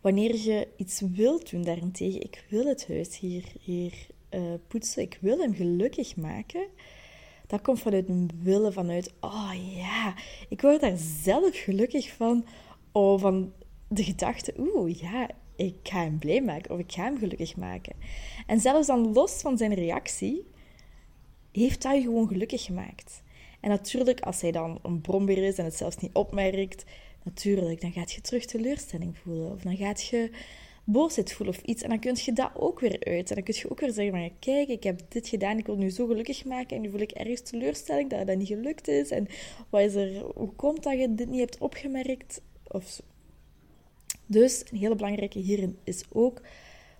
Wanneer 0.00 0.36
je 0.36 0.68
iets 0.76 1.00
wilt 1.00 1.50
doen 1.50 1.62
daarentegen, 1.62 2.20
ik 2.20 2.44
wil 2.48 2.66
het 2.66 2.88
huis 2.88 3.18
hier, 3.18 3.44
hier 3.60 4.06
uh, 4.30 4.40
poetsen, 4.68 5.02
ik 5.02 5.18
wil 5.20 5.38
hem 5.38 5.54
gelukkig 5.54 6.16
maken, 6.16 6.66
dat 7.46 7.60
komt 7.60 7.80
vanuit 7.80 8.08
een 8.08 8.30
willen, 8.42 8.72
vanuit, 8.72 9.12
oh 9.20 9.52
ja, 9.76 10.14
ik 10.48 10.60
word 10.60 10.80
daar 10.80 10.96
zelf 10.96 11.56
gelukkig 11.56 12.12
van. 12.12 12.44
Oh, 12.92 13.20
van 13.20 13.52
de 13.88 14.04
gedachte, 14.04 14.54
oeh, 14.58 15.00
ja, 15.00 15.30
ik 15.56 15.74
ga 15.82 16.02
hem 16.02 16.18
blij 16.18 16.42
maken 16.42 16.70
of 16.70 16.78
ik 16.78 16.92
ga 16.92 17.02
hem 17.02 17.18
gelukkig 17.18 17.56
maken. 17.56 17.92
En 18.46 18.60
zelfs 18.60 18.86
dan 18.86 19.12
los 19.12 19.32
van 19.32 19.58
zijn 19.58 19.74
reactie, 19.74 20.46
heeft 21.52 21.82
dat 21.82 21.94
je 21.94 22.02
gewoon 22.02 22.28
gelukkig 22.28 22.64
gemaakt. 22.64 23.22
En 23.60 23.68
natuurlijk, 23.68 24.20
als 24.20 24.40
hij 24.40 24.52
dan 24.52 24.78
een 24.82 25.00
brombeer 25.00 25.44
is 25.44 25.58
en 25.58 25.64
het 25.64 25.74
zelfs 25.74 25.96
niet 25.96 26.14
opmerkt, 26.14 26.84
natuurlijk, 27.22 27.80
dan 27.80 27.92
gaat 27.92 28.12
je 28.12 28.20
terug 28.20 28.44
teleurstelling 28.44 29.18
voelen. 29.18 29.52
Of 29.52 29.62
dan 29.62 29.76
gaat 29.76 30.06
je 30.06 30.30
boosheid 30.84 31.32
voelen 31.32 31.54
of 31.54 31.62
iets. 31.62 31.82
En 31.82 31.88
dan 31.88 31.98
kun 31.98 32.16
je 32.20 32.32
dat 32.32 32.50
ook 32.54 32.80
weer 32.80 33.04
uit. 33.04 33.28
En 33.28 33.34
dan 33.34 33.44
kun 33.44 33.54
je 33.56 33.70
ook 33.70 33.80
weer 33.80 33.92
zeggen, 33.92 34.32
kijk, 34.38 34.68
ik 34.68 34.82
heb 34.82 35.00
dit 35.08 35.28
gedaan, 35.28 35.58
ik 35.58 35.66
wil 35.66 35.76
nu 35.76 35.90
zo 35.90 36.06
gelukkig 36.06 36.44
maken. 36.44 36.76
En 36.76 36.82
nu 36.82 36.90
voel 36.90 37.00
ik 37.00 37.10
ergens 37.10 37.40
teleurstelling 37.40 38.10
dat 38.10 38.26
dat 38.26 38.36
niet 38.36 38.48
gelukt 38.48 38.88
is. 38.88 39.10
En 39.10 39.26
wat 39.68 39.80
is 39.80 39.94
er, 39.94 40.22
hoe 40.34 40.52
komt 40.52 40.82
dat 40.82 40.98
je 40.98 41.14
dit 41.14 41.28
niet 41.28 41.40
hebt 41.40 41.58
opgemerkt? 41.58 42.40
Of 42.66 42.86
zo. 42.86 43.02
Dus 44.26 44.64
een 44.70 44.78
hele 44.78 44.94
belangrijke 44.94 45.38
hierin 45.38 45.78
is 45.84 46.02
ook, 46.12 46.40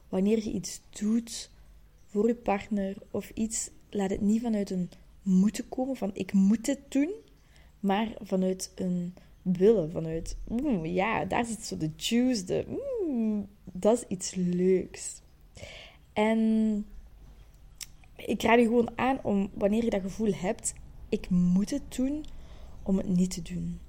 wanneer 0.08 0.36
je 0.36 0.50
iets 0.50 0.80
doet 0.90 1.50
voor 2.06 2.26
je 2.26 2.34
partner 2.34 2.96
of 3.10 3.30
iets, 3.34 3.70
laat 3.90 4.10
het 4.10 4.20
niet 4.20 4.42
vanuit 4.42 4.70
een 4.70 4.90
moeten 5.22 5.68
komen, 5.68 5.96
van 5.96 6.10
ik 6.14 6.32
moet 6.32 6.64
dit 6.64 6.80
doen, 6.88 7.10
maar 7.80 8.14
vanuit 8.20 8.72
een 8.74 9.14
willen, 9.42 9.90
vanuit, 9.90 10.36
mm, 10.48 10.84
ja, 10.84 11.24
daar 11.24 11.44
zit 11.44 11.64
zo 11.64 11.76
de 11.76 11.90
juice, 11.96 12.44
de, 12.44 12.64
mm, 13.06 13.48
dat 13.64 13.96
is 13.96 14.04
iets 14.08 14.34
leuks. 14.34 15.20
En 16.12 16.86
ik 18.16 18.42
raad 18.42 18.58
je 18.58 18.64
gewoon 18.64 18.98
aan 18.98 19.18
om, 19.22 19.50
wanneer 19.54 19.84
je 19.84 19.90
dat 19.90 20.00
gevoel 20.00 20.32
hebt, 20.32 20.74
ik 21.08 21.30
moet 21.30 21.70
het 21.70 21.94
doen, 21.96 22.24
om 22.82 22.96
het 22.96 23.08
niet 23.08 23.30
te 23.30 23.54
doen. 23.54 23.80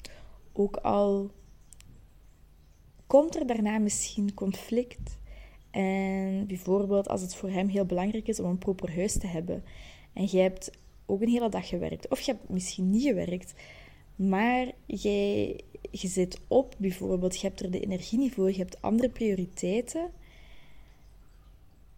Ook 0.54 0.76
al 0.76 1.32
komt 3.08 3.36
er 3.36 3.48
daarna 3.48 3.78
misschien 3.78 4.34
conflict. 4.34 5.18
En 5.72 6.48
bijvoorbeeld 6.48 7.08
als 7.08 7.22
het 7.22 7.36
voor 7.36 7.50
hem 7.50 7.68
heel 7.68 7.86
belangrijk 7.86 8.28
is 8.28 8.40
om 8.40 8.50
een 8.50 8.58
proper 8.58 8.96
huis 8.96 9.18
te 9.18 9.28
hebben. 9.28 9.64
En 10.14 10.26
jij 10.26 10.42
hebt 10.42 10.72
ook 11.06 11.22
een 11.22 11.30
hele 11.30 11.50
dag 11.50 11.68
gewerkt. 11.68 12.08
Of 12.08 12.20
je 12.20 12.32
hebt 12.32 12.50
misschien 12.50 12.90
niet 12.90 13.04
gewerkt. 13.04 13.54
Maar 14.16 14.72
jij, 14.86 15.60
je 15.92 16.08
zit 16.08 16.40
op 16.48 16.76
bijvoorbeeld. 16.78 17.40
Je 17.40 17.48
hebt 17.48 17.60
er 17.60 17.72
de 17.72 17.80
energie 17.80 18.20
niet 18.20 18.34
voor. 18.34 18.52
Je 18.52 18.58
hebt 18.58 18.82
andere 18.82 19.10
prioriteiten. 19.10 20.12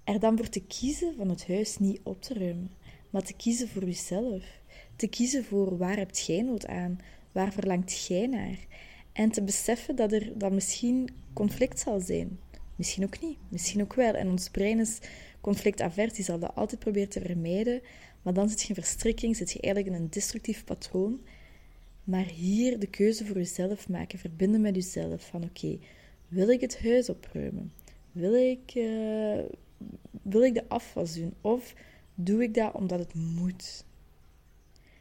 Er 0.04 0.20
dan 0.20 0.38
voor 0.38 0.50
te 0.50 0.64
kiezen 0.64 1.16
van 1.18 1.30
het 1.30 1.48
huis 1.48 1.78
niet 1.78 2.00
op 2.04 2.22
te 2.22 2.34
ruimen. 2.34 2.72
Maar 3.10 3.24
te 3.24 3.34
kiezen 3.34 3.68
voor 3.68 3.84
jezelf. 3.86 4.44
Te 4.96 5.08
kiezen 5.08 5.46
voor 5.46 5.78
waar 5.78 5.98
hebt 5.98 6.26
jij 6.26 6.42
nood 6.42 6.68
aan? 6.68 7.00
Waar 7.32 7.54
verlangt 7.54 8.06
jij 8.06 8.28
naar? 8.28 8.58
En 9.14 9.32
te 9.32 9.44
beseffen 9.44 9.96
dat 9.96 10.12
er 10.12 10.38
dan 10.38 10.54
misschien 10.54 11.10
conflict 11.34 11.80
zal 11.80 12.00
zijn. 12.00 12.40
Misschien 12.82 13.04
ook 13.04 13.22
niet, 13.22 13.38
misschien 13.50 13.82
ook 13.82 13.94
wel. 13.94 14.14
En 14.14 14.30
ons 14.30 14.50
brein 14.50 14.80
is 14.80 15.00
conflictavert, 15.42 16.16
die 16.16 16.26
zal 16.26 16.40
dat 16.40 16.56
altijd 16.56 16.80
proberen 16.80 17.10
te 17.10 17.22
vermijden. 17.22 17.82
Maar 18.22 18.34
dan 18.34 18.50
zit 18.50 18.62
je 18.62 18.68
in 18.68 18.76
verstrikking, 18.76 19.36
zit 19.36 19.52
je 19.52 19.62
eigenlijk 19.62 19.96
in 19.96 20.02
een 20.02 20.10
destructief 20.10 20.64
patroon. 20.64 21.22
Maar 22.04 22.26
hier 22.26 22.80
de 22.80 22.88
keuze 22.88 23.26
voor 23.26 23.36
jezelf 23.36 23.90
maken, 23.90 24.20
verbinden 24.20 24.62
met 24.62 24.76
jezelf. 24.76 25.28
Van 25.28 25.44
oké, 25.44 25.80
wil 26.28 26.50
ik 26.50 26.62
het 26.62 26.84
huis 26.84 27.10
opruimen? 27.10 27.74
Wil 28.12 28.34
ik, 28.34 28.76
uh, 28.76 29.40
wil 30.22 30.44
ik 30.44 30.54
de 30.54 30.70
afwas 30.70 31.14
doen? 31.14 31.34
Of 31.42 31.74
doe 32.16 32.44
ik 32.44 32.54
dat 32.54 32.74
omdat 32.74 33.00
het 33.00 33.14
moet? 33.14 33.86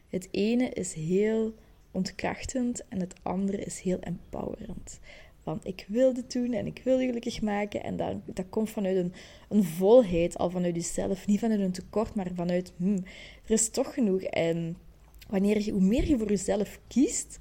Het 0.08 0.28
ene 0.30 0.68
is 0.68 0.92
heel 0.92 1.54
ontkrachtend 1.90 2.88
en 2.88 3.00
het 3.00 3.14
andere 3.22 3.58
is 3.58 3.80
heel 3.80 4.00
empowerend. 4.00 5.00
Van 5.42 5.60
ik 5.62 5.84
wil 5.88 6.14
dit 6.14 6.32
doen 6.32 6.52
en 6.52 6.66
ik 6.66 6.80
wil 6.84 6.98
je 6.98 7.06
gelukkig 7.06 7.42
maken. 7.42 7.82
En 7.82 7.96
dat, 7.96 8.14
dat 8.24 8.48
komt 8.48 8.70
vanuit 8.70 8.96
een, 8.96 9.12
een 9.48 9.64
volheid, 9.64 10.38
al 10.38 10.50
vanuit 10.50 10.74
jezelf. 10.74 11.26
Niet 11.26 11.40
vanuit 11.40 11.60
een 11.60 11.72
tekort, 11.72 12.14
maar 12.14 12.30
vanuit 12.34 12.72
hmm, 12.76 12.96
er 13.44 13.50
is 13.50 13.68
toch 13.70 13.94
genoeg. 13.94 14.22
En 14.22 14.76
wanneer 15.28 15.62
je, 15.62 15.72
hoe 15.72 15.80
meer 15.80 16.08
je 16.08 16.18
voor 16.18 16.28
jezelf 16.28 16.80
kiest, 16.88 17.38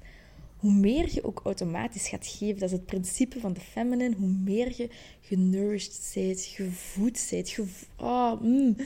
hoe 0.56 0.72
meer 0.72 1.08
je 1.14 1.24
ook 1.24 1.40
automatisch 1.44 2.08
gaat 2.08 2.26
geven. 2.26 2.60
Dat 2.60 2.70
is 2.70 2.76
het 2.76 2.86
principe 2.86 3.40
van 3.40 3.52
de 3.52 3.60
feminine. 3.60 4.16
Hoe 4.16 4.28
meer 4.28 4.72
je 4.76 4.88
genourished 5.20 6.10
bent, 6.14 6.40
gevoed 6.40 7.26
bent, 7.30 7.58
oh, 7.96 8.40
mm, 8.40 8.76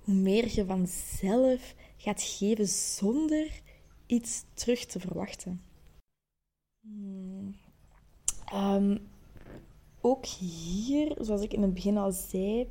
hoe 0.00 0.14
meer 0.14 0.48
je 0.54 0.64
vanzelf 0.64 1.74
gaat 1.96 2.22
geven 2.22 2.68
zonder 2.68 3.60
iets 4.06 4.44
terug 4.54 4.84
te 4.84 5.00
verwachten. 5.00 5.60
Ehm, 8.52 8.96
ook 10.00 10.26
hier, 10.26 11.16
zoals 11.20 11.42
ik 11.42 11.52
in 11.52 11.62
het 11.62 11.74
begin 11.74 11.96
al 11.96 12.12
zei, 12.12 12.68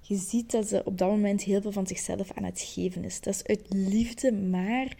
je 0.00 0.16
ziet 0.16 0.50
dat 0.50 0.66
ze 0.66 0.84
op 0.84 0.98
dat 0.98 1.08
moment 1.08 1.42
heel 1.42 1.60
veel 1.60 1.72
van 1.72 1.86
zichzelf 1.86 2.32
aan 2.32 2.44
het 2.44 2.60
geven 2.60 3.04
is. 3.04 3.20
Dat 3.20 3.34
is 3.34 3.44
uit 3.44 3.66
liefde, 3.68 4.32
maar 4.32 4.96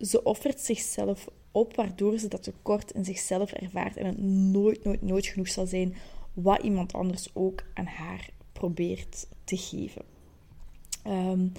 ze 0.00 0.22
offert 0.22 0.60
zichzelf 0.60 1.28
op, 1.52 1.76
waardoor 1.76 2.18
ze 2.18 2.28
dat 2.28 2.42
tekort 2.42 2.90
in 2.90 3.04
zichzelf 3.04 3.52
ervaart 3.52 3.96
en 3.96 4.06
het 4.06 4.18
nooit, 4.22 4.84
nooit, 4.84 5.02
nooit 5.02 5.26
genoeg 5.26 5.48
zal 5.48 5.66
zijn 5.66 5.94
wat 6.32 6.62
iemand 6.62 6.92
anders 6.92 7.28
ook 7.32 7.62
aan 7.74 7.86
haar 7.86 8.30
probeert 8.52 9.26
te 9.44 9.56
geven. 9.56 10.02
Um, 11.06 11.52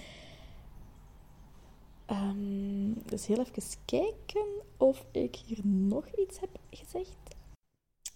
Um, 2.11 2.93
dus 3.05 3.27
heel 3.27 3.39
even 3.39 3.63
kijken 3.85 4.45
of 4.77 5.05
ik 5.11 5.35
hier 5.35 5.59
nog 5.63 6.05
iets 6.15 6.39
heb 6.39 6.49
gezegd. 6.69 7.32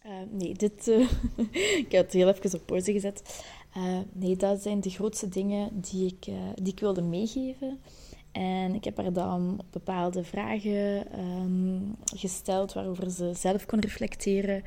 Uh, 0.08 0.14
nee, 0.32 0.54
dit, 0.54 0.88
uh, 0.88 1.10
ik 1.84 1.92
heb 1.92 2.06
het 2.06 2.14
heel 2.14 2.28
even 2.28 2.60
op 2.60 2.66
pauze 2.66 2.92
gezet. 2.92 3.46
Uh, 3.78 3.98
nee, 4.14 4.36
dat 4.36 4.62
zijn 4.62 4.80
de 4.80 4.90
grootste 4.90 5.30
dingen 5.30 5.82
die 5.82 6.06
ik, 6.06 6.34
die 6.56 6.74
ik 6.74 6.80
wilde 6.80 7.02
meegeven. 7.02 7.80
En 8.32 8.76
ik 8.76 8.84
heb 8.84 8.98
haar 8.98 9.14
dan 9.14 9.62
bepaalde 9.72 10.24
vragen 10.24 11.20
um, 11.20 11.96
gesteld 12.16 12.74
waarover 12.74 13.12
ze 13.12 13.32
zelf 13.36 13.66
kon 13.66 13.80
reflecteren, 13.80 14.64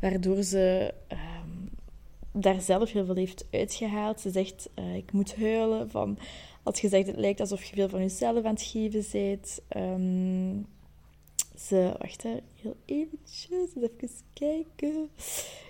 waardoor 0.00 0.42
ze 0.42 0.94
um, 1.08 1.70
daar 2.32 2.60
zelf 2.60 2.92
heel 2.92 3.04
veel 3.04 3.14
heeft 3.14 3.46
uitgehaald. 3.50 4.20
Ze 4.20 4.30
zegt, 4.30 4.70
ik 4.96 5.12
moet 5.12 5.36
huilen 5.36 5.90
van 5.90 6.18
als 6.62 6.80
je 6.80 6.88
zegt, 6.88 7.06
het 7.06 7.16
lijkt 7.16 7.40
alsof 7.40 7.64
je 7.64 7.74
veel 7.74 7.88
van 7.88 8.00
jezelf 8.00 8.44
aan 8.44 8.54
het 8.54 8.62
geven 8.62 9.04
bent. 9.12 9.60
Um, 9.76 10.66
ze, 11.58 11.94
wacht 11.98 12.22
heel 12.22 12.76
eventjes, 12.84 13.48
even 13.76 14.10
kijken. 14.32 15.10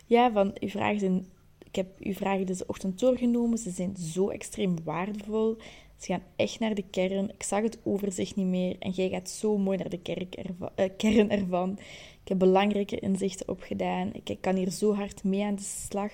Ja, 0.06 0.32
van 0.32 0.52
uw 0.60 0.68
vragen 0.68 0.98
zijn, 1.00 1.26
ik 1.64 1.76
heb 1.76 1.86
uw 1.98 2.12
vragen 2.12 2.46
deze 2.46 2.66
ochtend 2.66 3.00
doorgenomen. 3.00 3.58
Ze 3.58 3.70
zijn 3.70 3.96
zo 3.96 4.28
extreem 4.28 4.76
waardevol. 4.84 5.56
Ze 5.96 6.12
gaan 6.12 6.22
echt 6.36 6.58
naar 6.58 6.74
de 6.74 6.84
kern. 6.90 7.30
Ik 7.30 7.42
zag 7.42 7.62
het 7.62 7.78
overzicht 7.82 8.36
niet 8.36 8.46
meer. 8.46 8.76
En 8.78 8.90
jij 8.90 9.08
gaat 9.08 9.30
zo 9.30 9.58
mooi 9.58 9.78
naar 9.78 9.88
de 9.88 10.02
kerk 10.02 10.36
uh, 10.38 10.86
kern 10.96 11.30
ervan. 11.30 11.78
Ik 12.22 12.28
heb 12.28 12.38
belangrijke 12.38 12.98
inzichten 12.98 13.48
opgedaan. 13.48 14.10
Ik 14.24 14.38
kan 14.40 14.56
hier 14.56 14.70
zo 14.70 14.94
hard 14.94 15.24
mee 15.24 15.44
aan 15.44 15.54
de 15.54 15.62
slag. 15.62 16.12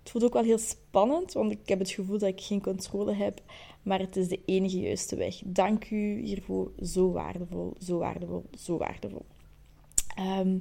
Het 0.00 0.10
voelt 0.10 0.24
ook 0.24 0.32
wel 0.32 0.42
heel 0.42 0.58
spannend, 0.58 1.32
want 1.32 1.50
ik 1.50 1.68
heb 1.68 1.78
het 1.78 1.90
gevoel 1.90 2.18
dat 2.18 2.28
ik 2.28 2.40
geen 2.40 2.62
controle 2.62 3.12
heb. 3.12 3.40
Maar 3.82 3.98
het 3.98 4.16
is 4.16 4.28
de 4.28 4.40
enige 4.44 4.80
juiste 4.80 5.16
weg. 5.16 5.40
Dank 5.44 5.90
u 5.90 6.20
hiervoor. 6.20 6.72
Zo 6.82 7.10
waardevol, 7.10 7.74
zo 7.78 7.98
waardevol, 7.98 8.44
zo 8.58 8.76
waardevol. 8.76 9.24
Ehm, 10.14 10.58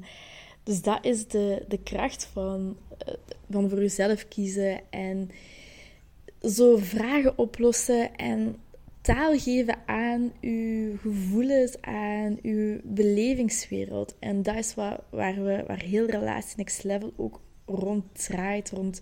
dus 0.63 0.81
dat 0.81 1.05
is 1.05 1.27
de, 1.27 1.65
de 1.67 1.79
kracht 1.83 2.25
van, 2.25 2.77
uh, 3.07 3.13
van 3.49 3.69
voor 3.69 3.81
uzelf 3.81 4.27
kiezen 4.27 4.81
en 4.89 5.29
zo 6.41 6.77
vragen 6.77 7.37
oplossen 7.37 8.15
en 8.15 8.55
taal 9.01 9.37
geven 9.37 9.77
aan 9.85 10.31
uw 10.41 10.97
gevoelens, 10.97 11.81
aan 11.81 12.37
uw 12.41 12.79
belevingswereld. 12.83 14.15
En 14.19 14.43
dat 14.43 14.55
is 14.55 14.75
wat, 14.75 15.01
waar, 15.09 15.43
we, 15.43 15.63
waar 15.67 15.81
heel 15.81 16.05
Relatie 16.05 16.57
Next 16.57 16.83
Level 16.83 17.13
ook 17.15 17.41
rond 17.65 18.03
draait. 18.25 18.69
Rond, 18.69 19.01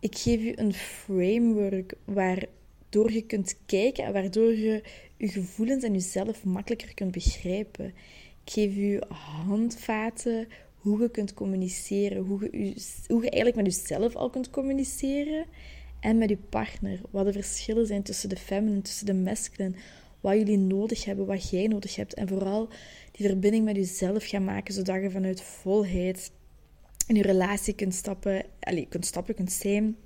ik 0.00 0.18
geef 0.18 0.40
u 0.40 0.52
een 0.56 0.72
framework 0.74 1.94
waardoor 2.96 3.14
je 3.14 3.26
kunt 3.26 3.56
kijken 3.66 4.04
en 4.04 4.12
waardoor 4.12 4.54
je 4.54 4.82
je 5.16 5.28
gevoelens 5.28 5.84
en 5.84 5.92
jezelf 5.92 6.44
makkelijker 6.44 6.94
kunt 6.94 7.10
begrijpen. 7.10 7.86
Ik 8.44 8.52
geef 8.52 8.76
u 8.76 9.00
handvaten 9.08 10.48
hoe 10.76 11.00
je 11.00 11.10
kunt 11.10 11.34
communiceren, 11.34 12.24
hoe 12.24 12.40
je, 12.40 12.74
hoe 13.08 13.22
je 13.22 13.30
eigenlijk 13.30 13.56
met 13.56 13.76
jezelf 13.76 14.14
al 14.14 14.30
kunt 14.30 14.50
communiceren 14.50 15.46
en 16.00 16.18
met 16.18 16.28
je 16.28 16.36
partner. 16.36 17.00
Wat 17.10 17.24
de 17.24 17.32
verschillen 17.32 17.86
zijn 17.86 18.02
tussen 18.02 18.28
de 18.28 18.36
feminine, 18.36 18.82
tussen 18.82 19.06
de 19.06 19.14
masculine. 19.14 19.74
Wat 20.20 20.34
jullie 20.34 20.58
nodig 20.58 21.04
hebben, 21.04 21.26
wat 21.26 21.50
jij 21.50 21.66
nodig 21.66 21.96
hebt. 21.96 22.14
En 22.14 22.28
vooral 22.28 22.68
die 23.12 23.26
verbinding 23.26 23.64
met 23.64 23.76
jezelf 23.76 24.26
gaan 24.26 24.44
maken, 24.44 24.74
zodat 24.74 25.02
je 25.02 25.10
vanuit 25.10 25.42
volheid 25.42 26.32
in 27.06 27.14
je 27.14 27.22
relatie 27.22 27.74
kunt 27.74 27.94
stappen. 27.94 28.44
Allez, 28.60 28.88
kunt 28.88 29.06
stappen, 29.06 29.34
kunt 29.34 29.52
zijn. 29.52 29.96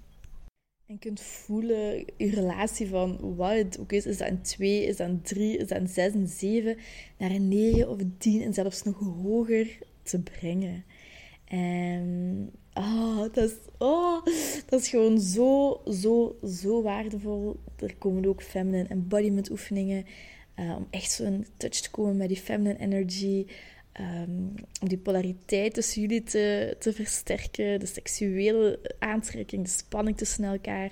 En 0.91 0.99
kunt 0.99 1.21
voelen, 1.21 2.05
je 2.17 2.31
relatie 2.31 2.89
van 2.89 3.35
wat 3.37 3.79
ook 3.81 3.93
is. 3.93 4.07
Is 4.07 4.19
dat 4.19 4.29
een 4.29 4.43
2, 4.43 4.87
is 4.87 4.97
dat 4.97 5.09
een 5.09 5.23
3, 5.23 5.57
is 5.57 5.69
dat 5.69 5.79
een 5.79 5.89
6, 5.89 6.15
een 6.15 6.29
7, 6.29 6.77
naar 7.17 7.31
een 7.31 7.49
9 7.49 7.89
of 7.89 8.01
een 8.01 8.15
10 8.19 8.43
en 8.43 8.55
zelfs 8.55 8.83
nog 8.83 8.99
hoger 8.99 9.79
te 10.03 10.21
brengen. 10.21 10.85
En 11.45 12.51
oh, 12.75 13.19
dat, 13.19 13.37
is, 13.37 13.55
oh, 13.79 14.25
dat 14.67 14.81
is 14.81 14.89
gewoon 14.89 15.21
zo, 15.21 15.81
zo, 15.93 16.39
zo 16.45 16.83
waardevol. 16.83 17.57
Er 17.77 17.97
komen 17.97 18.27
ook 18.27 18.43
feminine 18.43 18.89
embodiment 18.89 19.51
oefeningen. 19.51 20.05
Uh, 20.57 20.77
om 20.77 20.87
echt 20.91 21.11
zo'n 21.11 21.47
touch 21.57 21.81
te 21.81 21.91
komen 21.91 22.17
met 22.17 22.29
die 22.29 22.37
feminine 22.37 22.79
energy. 22.79 23.47
Um, 24.01 24.55
om 24.81 24.89
die 24.89 24.99
polariteit 24.99 25.75
tussen 25.75 26.01
jullie 26.01 26.23
te, 26.23 26.77
te 26.79 26.93
versterken. 26.93 27.81
De 27.81 27.87
seksuele 27.87 28.79
aantrekking, 28.99 29.65
de 29.65 29.71
spanning 29.71 30.17
tussen 30.17 30.45
elkaar. 30.45 30.91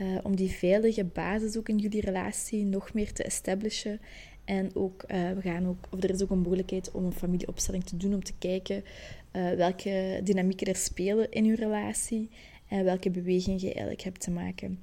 Uh, 0.00 0.18
om 0.22 0.36
die 0.36 0.50
veilige 0.50 1.04
basis 1.04 1.56
ook 1.56 1.68
in 1.68 1.78
jullie 1.78 2.00
relatie 2.00 2.64
nog 2.64 2.92
meer 2.92 3.12
te 3.12 3.22
establishen. 3.22 4.00
En 4.44 4.70
ook, 4.74 5.04
uh, 5.08 5.30
we 5.32 5.40
gaan 5.40 5.66
ook, 5.66 5.86
of 5.90 6.02
er 6.02 6.10
is 6.10 6.22
ook 6.22 6.30
een 6.30 6.38
mogelijkheid 6.38 6.90
om 6.90 7.04
een 7.04 7.12
familieopstelling 7.12 7.84
te 7.84 7.96
doen 7.96 8.14
om 8.14 8.24
te 8.24 8.38
kijken 8.38 8.84
uh, 9.32 9.52
welke 9.52 10.20
dynamieken 10.24 10.66
er 10.66 10.76
spelen 10.76 11.30
in 11.30 11.44
je 11.44 11.54
relatie 11.54 12.30
en 12.68 12.84
welke 12.84 13.10
bewegingen 13.10 13.60
je 13.60 13.66
eigenlijk 13.66 14.02
hebt 14.02 14.20
te 14.20 14.30
maken. 14.30 14.78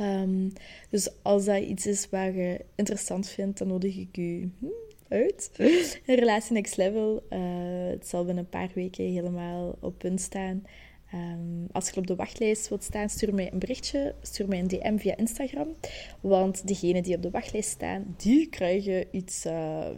Um, 0.00 0.52
dus 0.90 1.10
als 1.22 1.44
dat 1.44 1.62
iets 1.62 1.86
is 1.86 2.08
waar 2.08 2.34
je 2.34 2.64
interessant 2.74 3.28
vindt, 3.28 3.58
dan 3.58 3.68
nodig 3.68 3.96
ik 3.96 4.16
u 4.16 4.50
hm, 4.58 4.66
uit. 5.08 5.50
Een 6.06 6.14
relatie 6.14 6.52
next 6.52 6.76
level. 6.76 7.22
Uh, 7.30 7.38
het 7.90 8.08
zal 8.08 8.24
binnen 8.24 8.44
een 8.44 8.50
paar 8.50 8.70
weken 8.74 9.04
helemaal 9.04 9.76
op 9.80 9.98
punt 9.98 10.20
staan. 10.20 10.62
Um, 11.14 11.66
als 11.72 11.90
je 11.90 11.96
op 11.96 12.06
de 12.06 12.16
wachtlijst 12.16 12.68
wilt 12.68 12.84
staan, 12.84 13.08
stuur 13.08 13.34
mij 13.34 13.52
een 13.52 13.58
berichtje. 13.58 14.14
Stuur 14.22 14.48
mij 14.48 14.58
een 14.58 14.68
DM 14.68 14.96
via 14.98 15.16
Instagram. 15.16 15.76
Want 16.20 16.68
degenen 16.68 17.02
die 17.02 17.16
op 17.16 17.22
de 17.22 17.30
wachtlijst 17.30 17.70
staan, 17.70 18.14
die 18.16 18.48
krijgen 18.48 19.06
iets, 19.10 19.46
uh, 19.46 19.88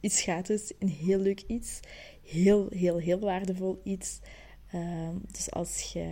iets 0.00 0.22
gratis. 0.22 0.72
Een 0.78 0.88
heel 0.88 1.18
leuk 1.18 1.42
iets. 1.46 1.80
Heel, 2.22 2.66
heel, 2.70 2.98
heel 2.98 3.18
waardevol 3.18 3.80
iets. 3.84 4.20
Um, 4.74 5.20
dus 5.32 5.50
als 5.50 5.92
je, 5.92 6.06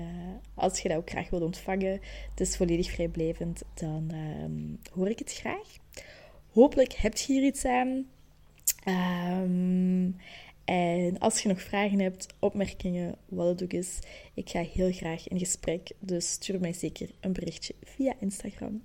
als 0.54 0.80
je 0.80 0.88
dat 0.88 0.96
ook 0.96 1.10
graag 1.10 1.30
wilt 1.30 1.42
ontvangen, 1.42 2.00
het 2.30 2.40
is 2.40 2.56
volledig 2.56 2.90
vrijblijvend, 2.90 3.62
dan 3.74 4.10
um, 4.42 4.78
hoor 4.92 5.08
ik 5.08 5.18
het 5.18 5.32
graag. 5.32 5.76
Hopelijk 6.50 6.92
heb 6.92 7.16
je 7.16 7.32
hier 7.32 7.42
iets 7.42 7.64
aan. 7.64 8.06
Um, 9.42 10.16
en 10.64 11.18
als 11.18 11.42
je 11.42 11.48
nog 11.48 11.62
vragen 11.62 11.98
hebt, 11.98 12.26
opmerkingen, 12.38 13.14
wat 13.28 13.46
het 13.46 13.62
ook 13.62 13.72
is, 13.72 13.98
ik 14.34 14.48
ga 14.48 14.62
heel 14.62 14.92
graag 14.92 15.28
in 15.28 15.38
gesprek. 15.38 15.90
Dus 15.98 16.30
stuur 16.30 16.60
mij 16.60 16.72
zeker 16.72 17.10
een 17.20 17.32
berichtje 17.32 17.74
via 17.82 18.14
Instagram. 18.20 18.82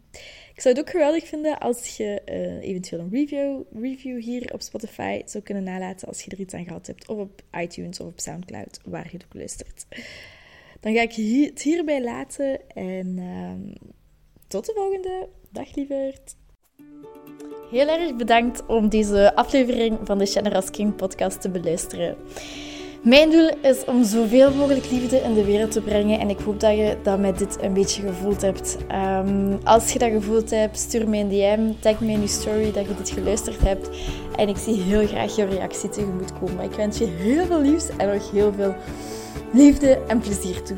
Ik 0.54 0.62
zou 0.62 0.76
het 0.76 0.84
ook 0.84 0.90
geweldig 0.90 1.28
vinden 1.28 1.60
als 1.60 1.98
je 1.98 2.22
uh, 2.26 2.70
eventueel 2.70 3.02
een 3.02 3.10
review, 3.10 3.62
review 3.82 4.22
hier 4.22 4.54
op 4.54 4.62
Spotify 4.62 5.22
zou 5.26 5.44
kunnen 5.44 5.64
nalaten 5.64 6.08
als 6.08 6.22
je 6.22 6.32
er 6.32 6.40
iets 6.40 6.54
aan 6.54 6.66
gehad 6.66 6.88
hebt. 6.88 7.08
Of 7.08 7.18
op 7.18 7.42
iTunes 7.60 8.00
of 8.00 8.08
op 8.08 8.20
Soundcloud, 8.20 8.80
waar 8.86 9.06
je 9.06 9.18
het 9.18 9.26
ook 9.26 9.34
luistert. 9.34 9.86
Dan 10.80 10.94
ga 10.94 11.02
ik 11.02 11.14
het 11.14 11.62
hierbij 11.62 12.04
laten 12.04 12.70
en 12.70 13.18
uh, 13.18 13.74
tot 14.48 14.66
de 14.66 14.74
volgende. 14.76 15.30
Dag 15.50 15.76
lieverd. 15.76 16.36
Heel 17.70 17.88
erg 17.88 18.16
bedankt 18.16 18.64
om 18.68 18.90
deze 18.90 19.36
aflevering 19.36 19.98
van 20.04 20.18
de 20.18 20.26
Generous 20.26 20.70
King 20.70 20.96
podcast 20.96 21.42
te 21.42 21.50
beluisteren. 21.50 22.16
Mijn 23.02 23.32
doel 23.32 23.50
is 23.62 23.86
om 23.86 24.04
zoveel 24.04 24.54
mogelijk 24.54 24.92
liefde 24.92 25.18
in 25.18 25.34
de 25.34 25.46
wereld 25.46 25.72
te 25.72 25.82
brengen 25.82 26.20
en 26.20 26.30
ik 26.30 26.40
hoop 26.40 26.60
dat 26.60 26.76
je 26.78 26.98
dat 27.04 27.20
met 27.20 27.38
dit 27.38 27.58
een 27.62 27.74
beetje 27.74 28.02
gevoeld 28.02 28.42
hebt. 28.42 28.78
Um, 28.92 29.60
als 29.64 29.94
je 29.94 30.00
dat 30.00 30.12
gevoeld 30.12 30.50
hebt, 30.50 30.78
stuur 30.78 31.10
mij 31.10 31.20
een 31.20 31.30
DM, 31.30 31.72
tag 31.80 32.00
me 32.00 32.12
in 32.12 32.22
je 32.22 32.28
story 32.28 32.72
dat 32.72 32.86
je 32.88 32.96
dit 32.96 33.10
geluisterd 33.10 33.62
hebt 33.62 33.90
en 34.36 34.48
ik 34.48 34.58
zie 34.58 34.82
heel 34.82 35.08
graag 35.08 35.36
jouw 35.36 35.48
reactie 35.48 35.90
tegemoet 35.90 36.40
komen. 36.40 36.64
Ik 36.64 36.74
wens 36.74 36.98
je 36.98 37.06
heel 37.06 37.46
veel 37.46 37.62
liefs 37.62 37.90
en 37.98 38.14
nog 38.14 38.32
heel 38.32 38.54
veel 38.54 38.76
liefde 39.52 40.00
en 40.08 40.20
plezier 40.20 40.62
toe. 40.62 40.78